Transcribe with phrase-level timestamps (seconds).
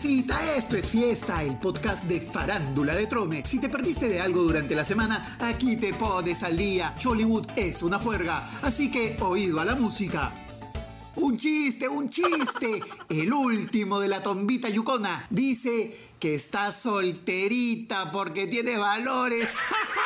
[0.00, 3.42] Esto es Fiesta, el podcast de Farándula de Trome.
[3.44, 6.94] Si te perdiste de algo durante la semana, aquí te pones al día.
[6.96, 10.47] Chollywood es una fuerga, así que oído a la música.
[11.20, 12.80] Un chiste, un chiste.
[13.08, 19.52] El último de la tombita yucona dice que está solterita porque tiene valores.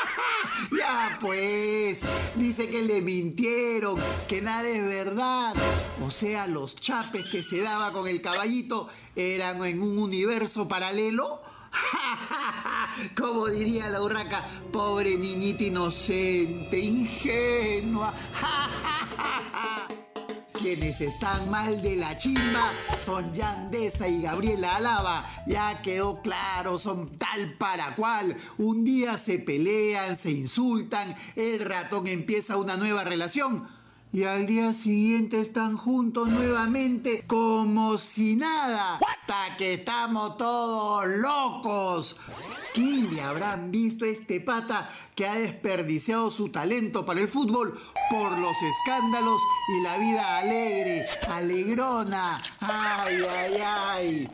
[0.79, 2.01] ya pues,
[2.37, 5.55] dice que le mintieron, que nada es verdad.
[6.07, 11.43] O sea, los chapes que se daba con el caballito eran en un universo paralelo.
[13.21, 18.15] Como diría la urraca, pobre niñita inocente, ingenua.
[20.63, 25.29] Quienes están mal de la chimba son Yandesa y Gabriela Alaba.
[25.45, 28.37] Ya quedó claro, son tal para cual.
[28.59, 33.67] Un día se pelean, se insultan, el ratón empieza una nueva relación
[34.13, 38.97] y al día siguiente están juntos nuevamente como si nada.
[38.97, 42.17] Hasta que estamos todos locos.
[42.75, 47.79] ¿Quién le habrán visto a este pata que ha desperdiciado su talento para el fútbol
[48.11, 49.41] por los escándalos
[49.77, 52.43] y la vida alegre, alegrona?
[52.61, 54.31] Ay, ay, ay.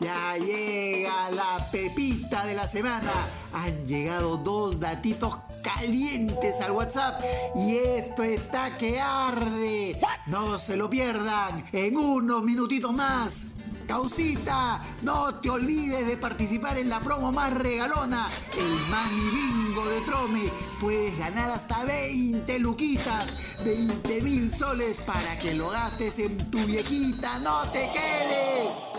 [0.00, 3.10] Ya llega la pepita de la semana.
[3.52, 7.20] Han llegado dos datitos calientes al WhatsApp
[7.56, 10.00] y esto está que arde.
[10.26, 13.54] No se lo pierdan en unos minutitos más.
[13.88, 20.00] Causita, no te olvides de participar en la promo más regalona, el Mani Bingo de
[20.02, 20.52] Trome.
[20.78, 27.38] Puedes ganar hasta 20 luquitas, 20 mil soles para que lo gastes en tu viejita.
[27.38, 28.97] ¡No te quedes!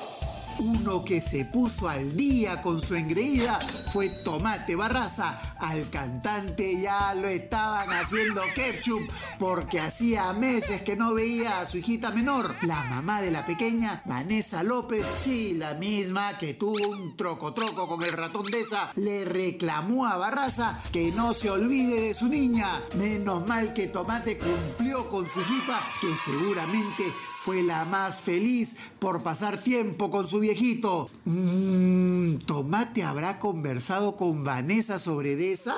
[0.59, 3.59] Uno que se puso al día con su engreída
[3.93, 5.55] fue Tomate Barraza.
[5.57, 11.77] Al cantante ya lo estaban haciendo ketchup porque hacía meses que no veía a su
[11.77, 15.05] hijita menor, la mamá de la pequeña, Vanessa López.
[15.15, 20.07] Sí, la misma que tuvo un troco troco con el ratón de esa, le reclamó
[20.07, 22.81] a Barraza que no se olvide de su niña.
[22.95, 27.05] Menos mal que Tomate cumplió con su hijita, que seguramente
[27.41, 31.09] fue la más feliz por pasar tiempo con su viejito.
[31.23, 35.75] Mmm, ¿Tomate habrá conversado con Vanessa sobre esa?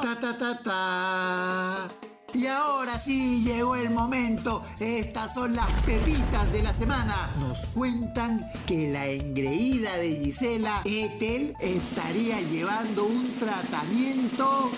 [0.00, 1.88] Ta ta ta ta.
[2.32, 4.64] Y ahora sí llegó el momento.
[4.78, 7.30] Estas son las pepitas de la semana.
[7.40, 14.70] Nos cuentan que la engreída de Gisela Ethel estaría llevando un tratamiento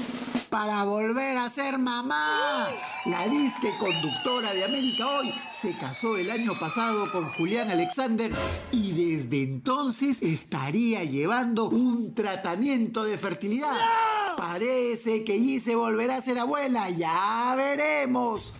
[0.56, 2.70] para volver a ser mamá.
[3.04, 8.32] La disque conductora de América Hoy se casó el año pasado con Julián Alexander
[8.72, 13.76] y desde entonces estaría llevando un tratamiento de fertilidad.
[14.38, 18.54] Parece que Gise volverá a ser abuela, ya veremos.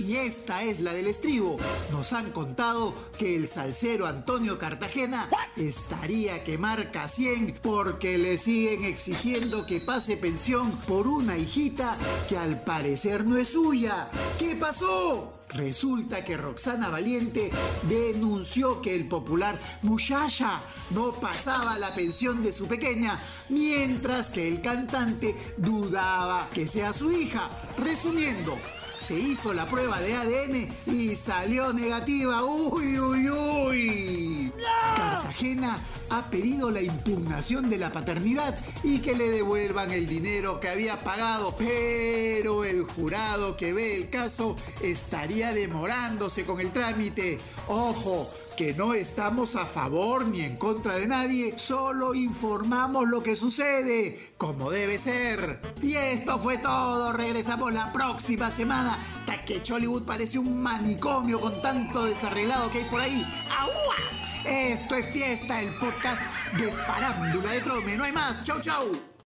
[0.00, 1.58] Y esta es la del estribo.
[1.92, 5.28] Nos han contado que el salsero Antonio Cartagena
[5.58, 11.98] estaría que marca 100 porque le siguen exigiendo que pase pensión por una hijita
[12.30, 14.08] que al parecer no es suya.
[14.38, 15.34] ¿Qué pasó?
[15.50, 17.50] Resulta que Roxana Valiente
[17.82, 24.62] denunció que el popular muchacha no pasaba la pensión de su pequeña, mientras que el
[24.62, 27.50] cantante dudaba que sea su hija.
[27.76, 28.56] Resumiendo,
[29.00, 32.44] se hizo la prueba de ADN y salió negativa.
[32.44, 34.52] ¡Uy, uy, uy!
[34.94, 35.78] Cartagena
[36.10, 41.02] ha pedido la impugnación de la paternidad y que le devuelvan el dinero que había
[41.02, 47.38] pagado, pero el jurado que ve el caso estaría demorándose con el trámite.
[47.68, 48.28] Ojo,
[48.60, 54.34] que no estamos a favor ni en contra de nadie, solo informamos lo que sucede,
[54.36, 55.62] como debe ser.
[55.80, 61.60] Y esto fue todo, regresamos la próxima semana, hasta que Chollywood parece un manicomio con
[61.62, 63.26] tanto desarreglado que hay por ahí.
[63.50, 63.96] ¡Agua!
[64.44, 66.22] Esto es Fiesta, el podcast
[66.56, 69.09] de Farándula de Trome, no hay más, chau chau.